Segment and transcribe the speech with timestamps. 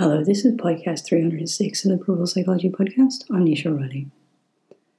[0.00, 3.24] Hello, this is podcast 306 of the Purple Psychology Podcast.
[3.30, 4.08] I'm Nisha Riley.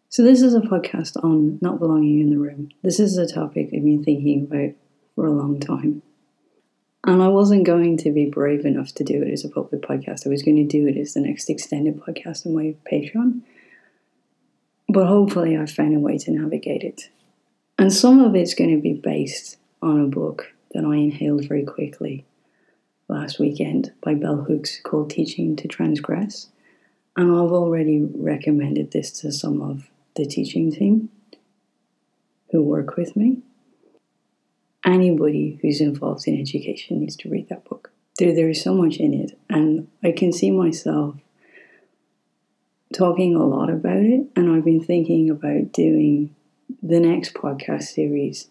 [0.09, 2.69] So, this is a podcast on not belonging in the room.
[2.83, 4.75] This is a topic I've been thinking about
[5.15, 6.03] for a long time.
[7.03, 10.27] And I wasn't going to be brave enough to do it as a public podcast.
[10.27, 13.41] I was going to do it as the next extended podcast on my Patreon.
[14.87, 17.09] But hopefully, I've found a way to navigate it.
[17.79, 21.63] And some of it's going to be based on a book that I inhaled very
[21.63, 22.23] quickly
[23.11, 26.47] last weekend by Bell Hooks called Teaching to Transgress.
[27.17, 31.09] And I've already recommended this to some of the teaching team
[32.51, 33.39] who work with me.
[34.85, 37.91] Anybody who's involved in education needs to read that book.
[38.17, 41.15] There, there is so much in it, and I can see myself
[42.93, 44.25] talking a lot about it.
[44.35, 46.33] And I've been thinking about doing
[46.81, 48.47] the next podcast series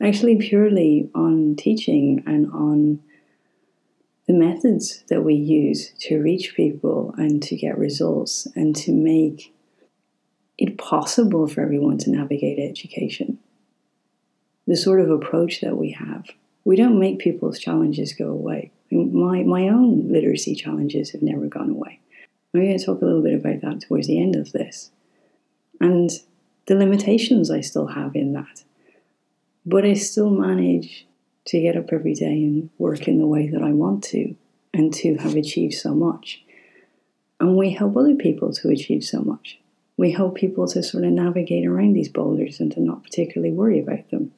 [0.00, 3.00] actually purely on teaching and on
[4.26, 9.54] the methods that we use to reach people and to get results and to make
[10.56, 13.38] it possible for everyone to navigate education.
[14.66, 16.26] The sort of approach that we have.
[16.64, 18.72] We don't make people's challenges go away.
[18.90, 22.00] My, my own literacy challenges have never gone away.
[22.54, 24.90] I'm going to talk a little bit about that towards the end of this.
[25.80, 26.08] And
[26.66, 28.64] the limitations I still have in that.
[29.66, 31.06] But I still manage
[31.46, 34.34] to get up every day and work in the way that I want to
[34.72, 36.42] and to have achieved so much.
[37.38, 39.58] And we help other people to achieve so much.
[39.96, 43.80] We help people to sort of navigate around these boulders and to not particularly worry
[43.80, 44.32] about them.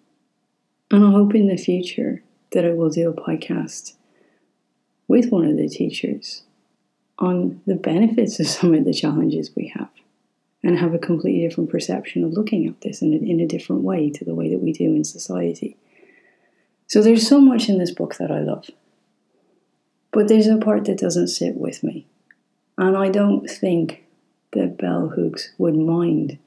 [0.90, 3.94] And I hope in the future that I will do a podcast
[5.08, 6.42] with one of the teachers
[7.18, 9.88] on the benefits of some of the challenges we have
[10.62, 13.82] and have a completely different perception of looking at this in a, in a different
[13.82, 15.76] way to the way that we do in society.
[16.86, 18.70] So there's so much in this book that I love.
[20.12, 22.06] But there's a part that doesn't sit with me.
[22.78, 24.04] And I don't think
[24.52, 26.38] that Bell Hooks would mind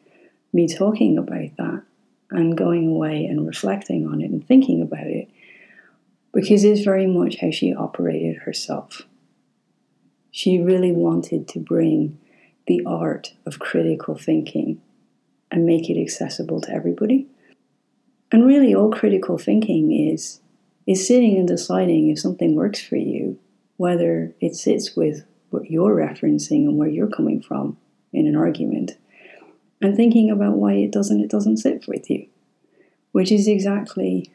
[0.54, 1.84] me talking about that
[2.32, 5.30] and going away and reflecting on it and thinking about it
[6.34, 9.04] because it's very much how she operated herself.
[10.32, 12.20] She really wanted to bring
[12.68, 14.80] the art of critical thinking
[15.52, 17.28] and make it accessible to everybody.
[18.32, 20.40] And really, all critical thinking is
[20.86, 23.40] is sitting and deciding if something works for you,
[23.78, 27.78] whether it sits with what you're referencing and where you're coming from
[28.12, 28.98] in an argument,
[29.82, 32.28] and thinking about why it doesn't it doesn't sit with you,
[33.12, 34.32] which is exactly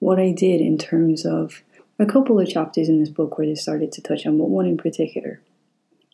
[0.00, 1.62] what I did in terms of
[1.98, 4.66] a couple of chapters in this book where they started to touch on, but one
[4.66, 5.40] in particular.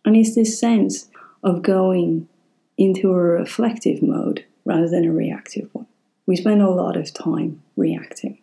[0.05, 1.09] And it's this sense
[1.43, 2.29] of going
[2.77, 5.86] into a reflective mode rather than a reactive one.
[6.27, 8.39] We spend a lot of time reacting.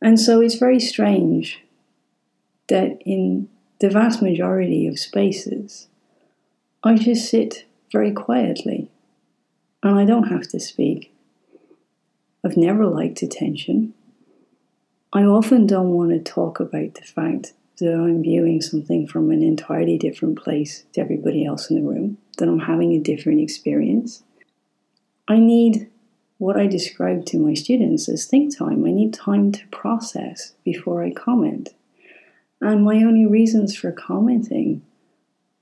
[0.00, 1.62] And so it's very strange
[2.68, 3.48] that in
[3.80, 5.88] the vast majority of spaces,
[6.82, 8.90] I just sit very quietly
[9.82, 11.12] and I don't have to speak.
[12.44, 13.94] I've never liked attention.
[15.12, 19.42] I often don't want to talk about the fact that I'm viewing something from an
[19.42, 24.22] entirely different place to everybody else in the room, that I'm having a different experience.
[25.28, 25.88] I need
[26.44, 28.84] what I describe to my students is think time.
[28.84, 31.70] I need time to process before I comment.
[32.60, 34.82] And my only reasons for commenting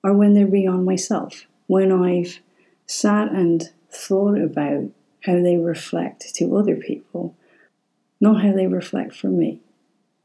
[0.02, 2.40] are when they're beyond myself, when I've
[2.84, 4.86] sat and thought about
[5.24, 7.36] how they reflect to other people,
[8.20, 9.60] not how they reflect for me.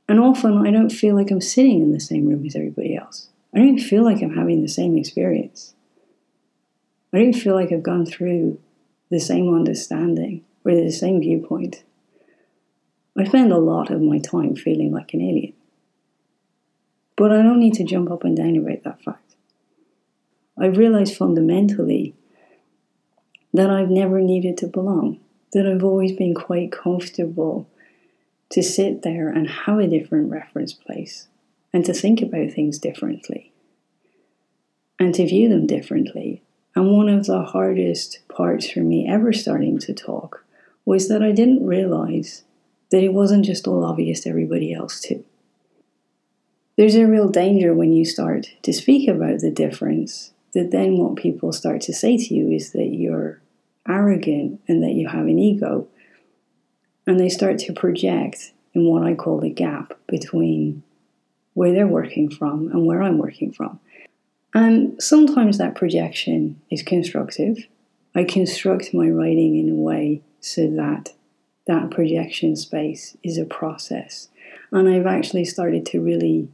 [0.10, 3.30] And often I don't feel like I'm sitting in the same room as everybody else.
[3.54, 5.76] I don't feel like I'm having the same experience.
[7.14, 8.58] I don't feel like I've gone through
[9.12, 11.84] the same understanding or the same viewpoint.
[13.18, 15.54] I spend a lot of my time feeling like an alien.
[17.16, 19.36] But I don't need to jump up and down about that fact.
[20.60, 22.14] I realize fundamentally
[23.54, 25.20] that I've never needed to belong,
[25.54, 27.68] that I've always been quite comfortable
[28.50, 31.28] to sit there and have a different reference place
[31.74, 33.52] and to think about things differently
[35.00, 36.42] and to view them differently
[36.76, 40.46] and one of the hardest parts for me ever starting to talk
[40.88, 42.46] was that I didn't realize
[42.92, 45.26] that it wasn't just all obvious to everybody else, too.
[46.78, 51.18] There's a real danger when you start to speak about the difference that then what
[51.18, 53.42] people start to say to you is that you're
[53.86, 55.90] arrogant and that you have an ego.
[57.06, 60.84] And they start to project in what I call the gap between
[61.54, 63.82] where they're working from and where I'm working from.
[64.54, 67.58] And sometimes that projection is constructive.
[68.16, 71.14] I construct my writing in a way so that
[71.68, 74.30] that projection space is a process.
[74.72, 76.48] And I've actually started to really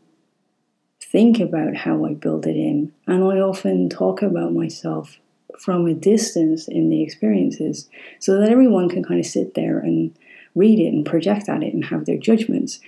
[1.01, 2.91] think about how I build it in.
[3.07, 5.19] And I often talk about myself
[5.59, 7.88] from a distance in the experiences
[8.19, 10.15] so that everyone can kind of sit there and
[10.56, 12.79] read it and project at it and have their judgments.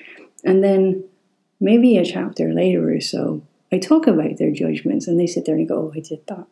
[0.43, 1.03] And then
[1.59, 5.55] maybe a chapter later or so, I talk about their judgments and they sit there
[5.55, 6.45] and go, Oh, I did that.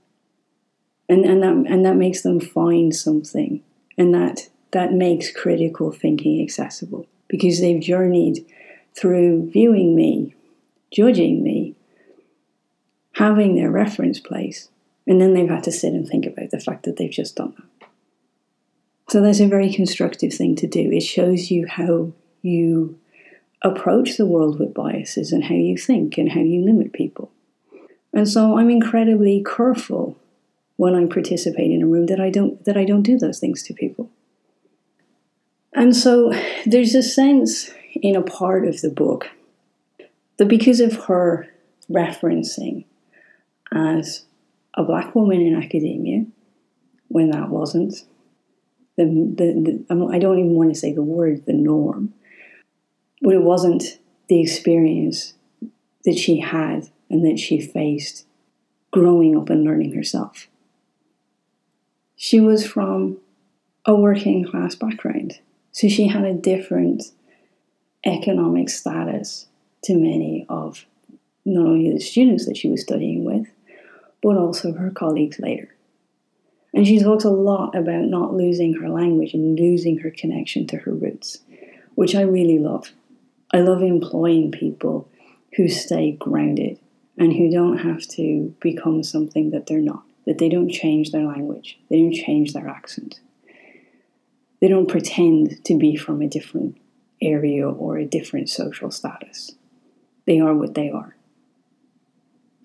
[1.09, 3.61] And, and that and that makes them find something.
[3.97, 8.45] And that that makes critical thinking accessible because they've journeyed
[8.95, 10.35] through viewing me,
[10.91, 11.75] judging me,
[13.13, 14.69] having their reference place,
[15.05, 17.53] and then they've had to sit and think about the fact that they've just done
[17.57, 17.87] that.
[19.09, 20.91] So that's a very constructive thing to do.
[20.91, 22.97] It shows you how you
[23.61, 27.31] approach the world with biases and how you think and how you limit people.
[28.13, 30.17] And so I'm incredibly careful
[30.77, 33.63] when I participate in a room that I don't that I don't do those things
[33.63, 34.09] to people.
[35.73, 36.31] And so
[36.65, 39.29] there's a sense in a part of the book
[40.37, 41.47] that because of her
[41.89, 42.85] referencing
[43.71, 44.25] as
[44.75, 46.25] a black woman in academia,
[47.07, 47.93] when that wasn't,
[48.97, 52.13] the, the, the, I don't even want to say the word the norm,
[53.21, 53.99] but it wasn't
[54.29, 55.33] the experience
[56.05, 58.25] that she had and that she faced
[58.91, 60.47] growing up and learning herself.
[62.25, 63.17] She was from
[63.85, 65.39] a working class background.
[65.73, 67.03] So she had a different
[68.05, 69.47] economic status
[69.83, 70.85] to many of
[71.43, 73.47] not only the students that she was studying with,
[74.21, 75.75] but also her colleagues later.
[76.73, 80.77] And she talks a lot about not losing her language and losing her connection to
[80.77, 81.39] her roots,
[81.95, 82.93] which I really love.
[83.51, 85.09] I love employing people
[85.57, 86.79] who stay grounded
[87.17, 91.25] and who don't have to become something that they're not, that they don't change their
[91.25, 93.19] language, they don't change their accent.
[94.61, 96.77] They don't pretend to be from a different
[97.21, 99.51] area or a different social status.
[100.25, 101.17] They are what they are.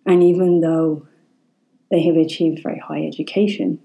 [0.06, 1.06] And even though
[1.90, 3.80] they have achieved very high education,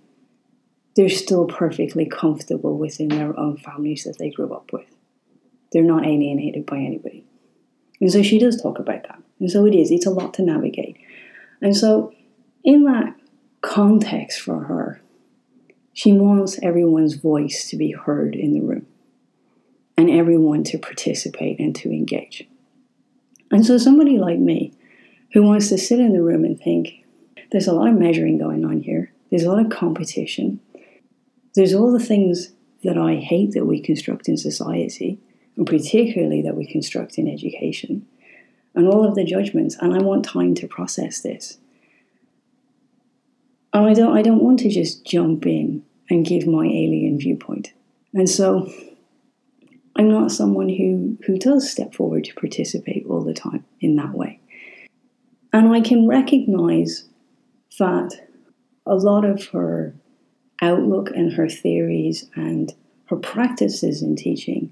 [0.95, 4.85] they're still perfectly comfortable within their own families that they grew up with.
[5.71, 7.25] They're not alienated by anybody.
[7.99, 9.19] And so she does talk about that.
[9.39, 10.97] And so it is, it's a lot to navigate.
[11.61, 12.13] And so,
[12.63, 13.15] in that
[13.63, 15.01] context for her,
[15.93, 18.85] she wants everyone's voice to be heard in the room
[19.97, 22.47] and everyone to participate and to engage.
[23.51, 24.73] And so, somebody like me
[25.33, 27.05] who wants to sit in the room and think,
[27.51, 30.59] there's a lot of measuring going on here, there's a lot of competition,
[31.55, 32.51] there's all the things
[32.83, 35.19] that I hate that we construct in society,
[35.55, 38.05] and particularly that we construct in education,
[38.75, 41.59] and all of the judgments, and I want time to process this.
[43.73, 47.73] I don't I don't want to just jump in and give my alien viewpoint.
[48.13, 48.71] And so
[49.95, 54.13] I'm not someone who, who does step forward to participate all the time in that
[54.13, 54.39] way.
[55.51, 57.05] And I can recognize
[57.79, 58.11] that
[58.85, 59.93] a lot of her
[60.61, 62.73] outlook and her theories and
[63.05, 64.71] her practices in teaching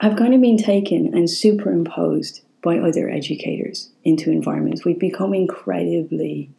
[0.00, 4.84] have kind of been taken and superimposed by other educators into environments.
[4.84, 6.50] We've become incredibly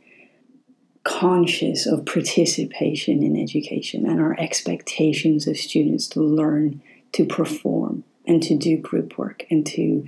[1.07, 6.81] conscious of participation in education and our expectations of students to learn,
[7.13, 10.06] to perform, and to do group work and to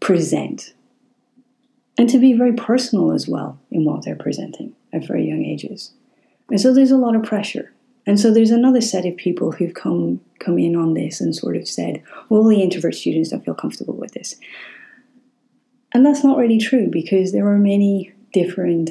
[0.00, 0.74] present.
[1.96, 5.92] And to be very personal as well in what they're presenting at very young ages.
[6.50, 7.72] And so there's a lot of pressure.
[8.04, 11.56] And so there's another set of people who've come come in on this and sort
[11.56, 14.34] of said, well, the introvert students don't feel comfortable with this.
[15.92, 18.90] And that's not really true because there are many different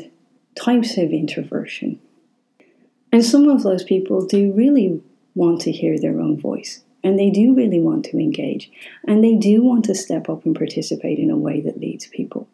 [0.61, 1.99] types of introversion.
[3.11, 5.01] And some of those people do really
[5.35, 8.71] want to hear their own voice, and they do really want to engage,
[9.05, 12.47] and they do want to step up and participate in a way that leads people.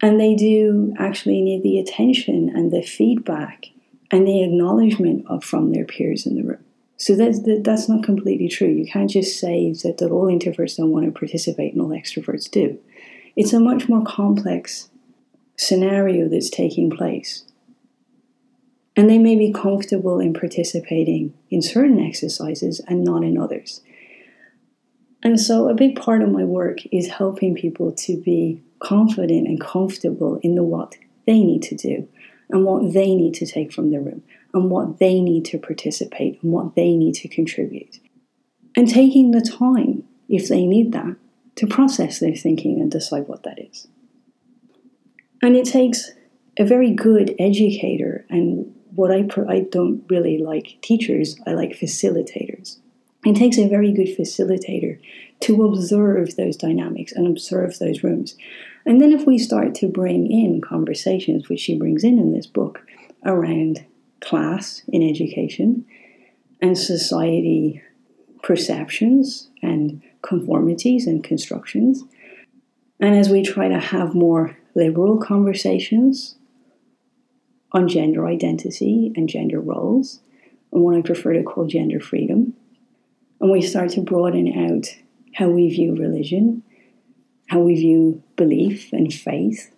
[0.00, 3.66] And they do actually need the attention and the feedback
[4.10, 6.64] and the acknowledgement of from their peers in the room.
[6.98, 8.68] So that's, that, that's not completely true.
[8.68, 12.50] You can't just say that, that all introverts don't want to participate and all extroverts
[12.50, 12.78] do.
[13.36, 14.88] It's a much more complex
[15.58, 17.44] scenario that's taking place.
[18.96, 23.82] And they may be comfortable in participating in certain exercises and not in others.
[25.22, 29.60] And so, a big part of my work is helping people to be confident and
[29.60, 30.96] comfortable in the what
[31.26, 32.08] they need to do
[32.50, 34.22] and what they need to take from the room
[34.54, 37.98] and what they need to participate and what they need to contribute.
[38.76, 41.16] And taking the time, if they need that,
[41.56, 43.88] to process their thinking and decide what that is.
[45.42, 46.10] And it takes
[46.58, 52.78] a very good educator, and what I, I don't really like teachers, I like facilitators.
[53.24, 54.98] It takes a very good facilitator
[55.40, 58.36] to observe those dynamics and observe those rooms
[58.86, 62.46] And then if we start to bring in conversations, which she brings in in this
[62.46, 62.80] book,
[63.24, 63.84] around
[64.20, 65.84] class in education
[66.60, 67.82] and society
[68.42, 72.02] perceptions and conformities and constructions.
[73.00, 76.36] And as we try to have more liberal conversations
[77.72, 80.20] on gender identity and gender roles,
[80.72, 82.54] and what I prefer to call gender freedom,
[83.40, 84.86] and we start to broaden out
[85.34, 86.62] how we view religion,
[87.48, 89.74] how we view belief and faith,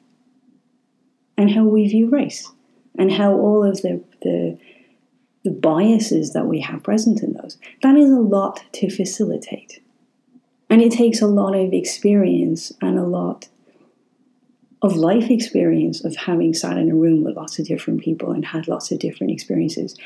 [1.39, 2.47] and how we view race,
[2.99, 4.59] and how all of the, the,
[5.45, 7.57] the biases that we have present in those.
[7.83, 9.83] That is a lot to facilitate.
[10.69, 13.49] And it takes a lot of experience and a lot
[14.83, 18.45] of life experience of having sat in a room with lots of different people and
[18.47, 19.97] had lots of different experiences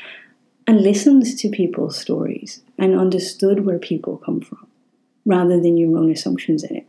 [0.67, 4.67] and listened to people's stories and understood where people come from
[5.25, 6.87] rather than your own assumptions in it.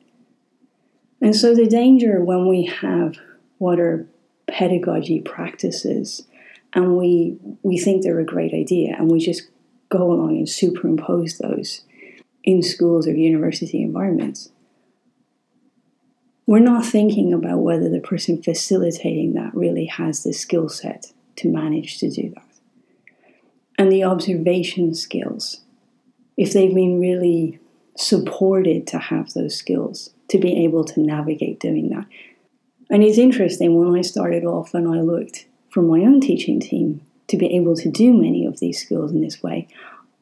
[1.21, 3.17] And so the danger when we have
[3.59, 4.07] what are
[4.47, 6.27] pedagogy practices
[6.73, 9.49] and we we think they're a great idea and we just
[9.89, 11.83] go along and superimpose those
[12.45, 14.51] in schools or university environments.
[16.47, 21.49] We're not thinking about whether the person facilitating that really has the skill set to
[21.49, 22.47] manage to do that.
[23.79, 25.63] And the observation skills,
[26.37, 27.59] if they've been really
[27.97, 32.07] supported to have those skills, to be able to navigate doing that.
[32.91, 37.01] And it's interesting when I started off and I looked from my own teaching team
[37.29, 39.67] to be able to do many of these skills in this way,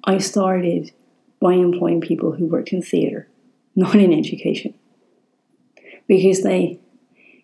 [0.04, 0.92] I started
[1.40, 3.28] by employing people who worked in theatre,
[3.76, 4.74] not in education,
[6.06, 6.78] because they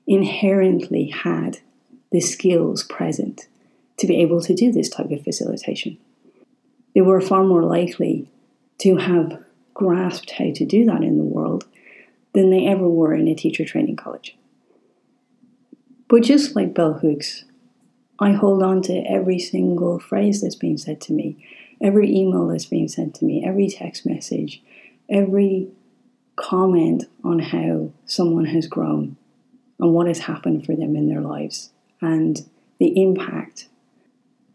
[0.06, 1.58] inherently had
[2.10, 3.46] the skills present
[3.98, 5.98] to be able to do this type of facilitation.
[6.94, 8.28] They were far more likely
[8.78, 11.64] to have grasped how to do that in the world
[12.34, 14.36] than they ever were in a teacher training college.
[16.08, 17.44] But just like bell hooks,
[18.18, 21.46] I hold on to every single phrase that's being said to me,
[21.80, 24.62] every email that's being sent to me, every text message,
[25.08, 25.68] every
[26.40, 29.16] comment on how someone has grown
[29.78, 31.70] and what has happened for them in their lives
[32.00, 33.68] and the impact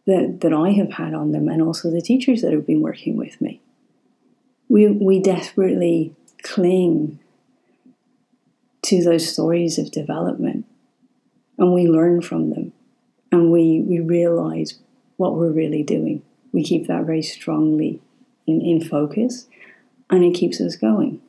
[0.08, 3.18] that, that I have had on them and also the teachers that have been working
[3.18, 3.62] with me.
[4.68, 7.20] We, we desperately cling
[8.84, 10.65] to those stories of development
[11.58, 12.74] and we learn from them
[13.32, 14.80] and we, we realize
[15.18, 16.24] what we're really doing.
[16.51, 18.01] We keep that very strongly
[18.48, 19.48] in, in focus
[20.10, 21.22] and it keeps us going.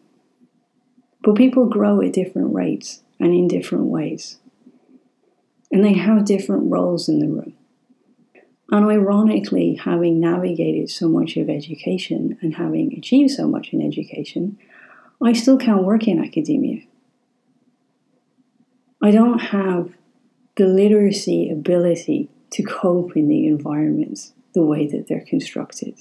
[1.23, 4.39] But people grow at different rates and in different ways.
[5.73, 7.55] And they have different roles in the room.
[8.71, 14.59] And ironically, having navigated so much of education and having achieved so much in education,
[15.23, 16.83] I still can't work in academia.
[19.03, 19.93] I don't have
[20.57, 25.95] the literacy ability to cope in the environments the way that they're constructed.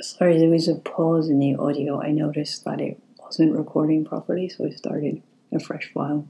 [0.00, 2.00] Sorry, there was a pause in the audio.
[2.00, 2.98] I noticed that it
[3.32, 6.28] wasn't recording properly, so I started a fresh file.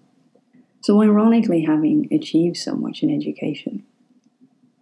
[0.83, 3.85] So, ironically, having achieved so much in education,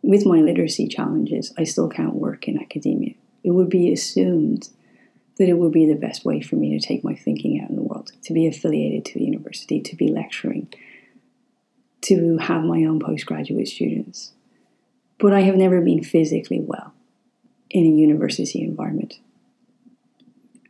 [0.02, 3.14] with my literacy challenges, I still can't work in academia.
[3.42, 4.68] It would be assumed
[5.38, 7.76] that it would be the best way for me to take my thinking out in
[7.76, 10.70] the world, to be affiliated to a university, to be lecturing,
[12.02, 14.32] to have my own postgraduate students.
[15.18, 16.92] But I have never been physically well
[17.70, 19.20] in a university environment.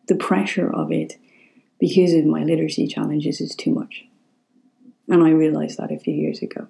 [0.07, 1.17] The pressure of it,
[1.81, 4.05] because of my literacy challenges, is too much.
[5.09, 6.69] And I realized that a few years ago.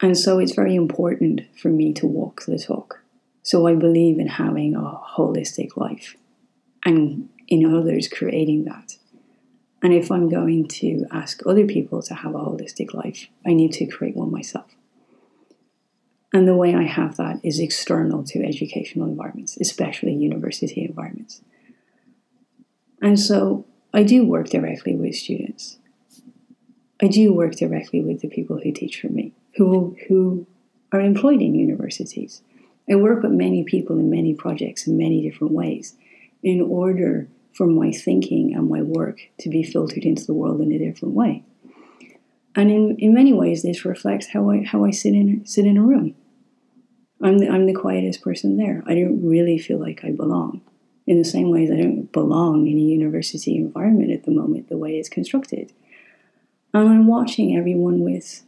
[0.00, 3.02] And so it's very important for me to walk the talk.
[3.42, 6.16] So I believe in having a holistic life
[6.84, 8.96] and in others creating that.
[9.82, 13.72] And if I'm going to ask other people to have a holistic life, I need
[13.74, 14.66] to create one myself.
[16.32, 21.40] And the way I have that is external to educational environments, especially university environments.
[23.00, 23.64] And so
[23.96, 25.78] I do work directly with students.
[27.02, 30.46] I do work directly with the people who teach for me who, who
[30.92, 32.42] are employed in universities.
[32.90, 35.96] I work with many people in many projects in many different ways
[36.42, 40.70] in order for my thinking and my work to be filtered into the world in
[40.72, 41.42] a different way.
[42.54, 45.76] And in, in many ways, this reflects how I, how I sit, in, sit in
[45.76, 46.14] a room.
[47.22, 48.82] I'm the, I'm the quietest person there.
[48.86, 50.60] I don't really feel like I belong.
[51.06, 54.68] In the same way that I don't belong in a university environment at the moment,
[54.68, 55.72] the way it's constructed.
[56.74, 58.42] And I'm watching everyone with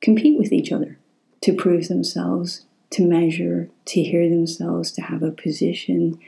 [0.00, 0.98] compete with each other
[1.40, 6.18] to prove themselves, to measure, to hear themselves, to have a position,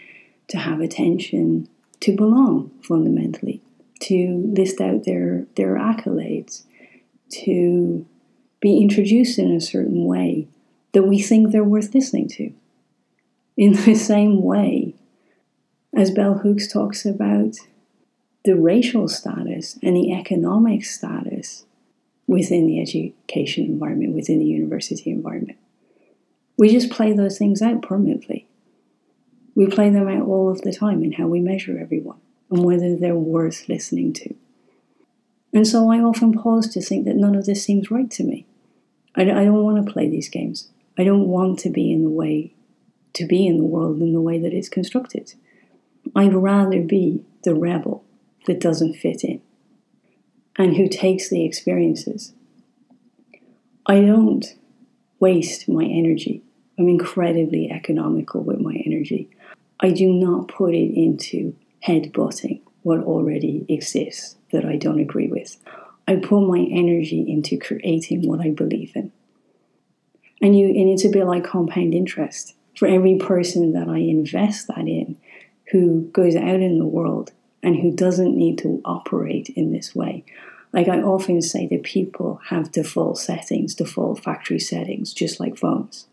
[0.48, 1.68] to have attention,
[2.00, 3.60] to belong fundamentally.
[4.00, 6.62] to list out their, their accolades,
[7.28, 8.06] to
[8.60, 10.48] be introduced in a certain way
[10.92, 12.52] that we think they're worth listening to.
[13.56, 14.94] In the same way
[15.94, 17.56] as Bell Hooks talks about
[18.44, 21.64] the racial status and the economic status
[22.26, 25.58] within the education environment, within the university environment.
[26.56, 28.46] We just play those things out permanently.
[29.54, 32.20] We play them out all of the time in how we measure everyone
[32.50, 34.34] and whether they're worth listening to.
[35.52, 38.46] And so I often pause to think that none of this seems right to me.
[39.16, 40.68] I, I don't want to play these games.
[40.96, 42.54] I don't want to be in the way,
[43.14, 45.34] to be in the world in the way that it's constructed.
[46.14, 48.04] I'd rather be the rebel
[48.46, 49.40] that doesn't fit in
[50.56, 52.32] and who takes the experiences.
[53.86, 54.44] I don't
[55.18, 56.42] waste my energy.
[56.78, 59.30] I'm incredibly economical with my energy.
[59.80, 61.54] I do not put it into
[61.86, 65.56] headbutting what already exists that I don't agree with.
[66.08, 69.12] I put my energy into creating what I believe in.
[70.42, 72.54] And you and it's a bit like compound interest.
[72.76, 75.18] For every person that I invest that in
[75.70, 80.24] who goes out in the world and who doesn't need to operate in this way.
[80.72, 86.06] Like I often say that people have default settings, default factory settings, just like phones.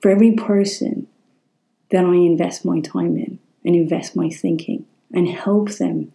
[0.00, 1.08] For every person
[1.90, 6.12] that I invest my time in and invest my thinking and help them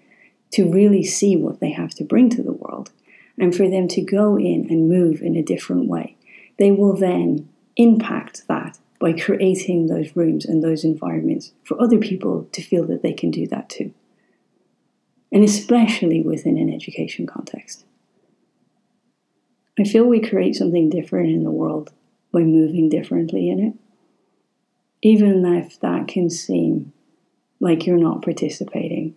[0.51, 2.91] to really see what they have to bring to the world
[3.37, 6.15] and for them to go in and move in a different way,
[6.57, 12.47] they will then impact that by creating those rooms and those environments for other people
[12.51, 13.93] to feel that they can do that too.
[15.31, 17.85] And especially within an education context.
[19.77, 21.91] I feel we create something different in the world
[22.31, 23.73] by moving differently in it.
[25.01, 26.93] Even if that can seem
[27.59, 29.15] like you're not participating,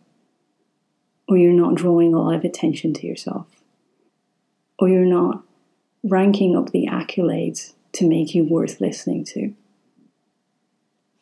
[1.28, 3.46] or you're not drawing a lot of attention to yourself,
[4.78, 5.42] or you're not
[6.02, 9.54] ranking up the accolades to make you worth listening to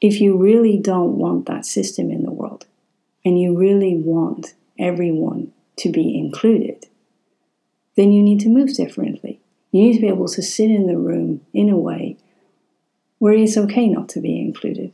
[0.00, 2.66] if you really don't want that system in the world
[3.24, 6.87] and you really want everyone to be included,
[7.96, 9.40] then you need to move differently.
[9.72, 12.16] You need to be able to sit in the room in a way
[13.18, 14.92] where it's okay not to be included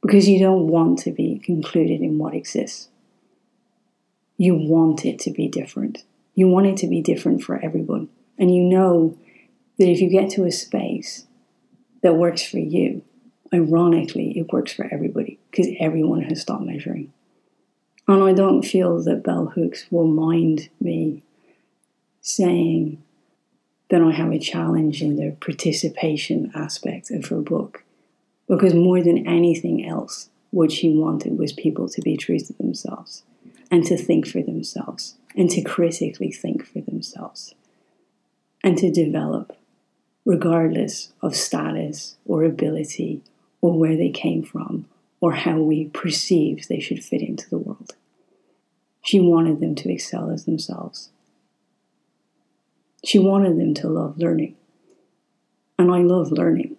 [0.00, 2.88] because you don't want to be included in what exists.
[4.36, 6.04] You want it to be different.
[6.34, 8.08] You want it to be different for everyone.
[8.38, 9.16] And you know
[9.78, 11.26] that if you get to a space
[12.02, 13.02] that works for you,
[13.54, 17.12] ironically, it works for everybody because everyone has stopped measuring.
[18.06, 21.22] And I don't feel that Bell Hooks will mind me
[22.20, 23.02] saying
[23.90, 27.84] that I have a challenge in the participation aspect of her book.
[28.48, 33.22] Because more than anything else, what she wanted was people to be true to themselves
[33.70, 37.54] and to think for themselves and to critically think for themselves
[38.62, 39.56] and to develop
[40.24, 43.22] regardless of status or ability
[43.64, 44.84] or where they came from
[45.22, 47.94] or how we perceived they should fit into the world.
[49.00, 51.08] She wanted them to excel as themselves.
[53.06, 54.54] She wanted them to love learning.
[55.78, 56.76] And I love learning.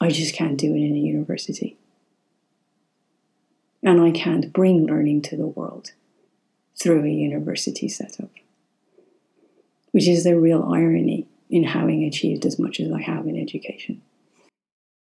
[0.00, 1.76] I just can't do it in a university.
[3.82, 5.90] And I can't bring learning to the world
[6.80, 8.30] through a university setup,
[9.90, 14.02] which is the real irony in having achieved as much as I have in education.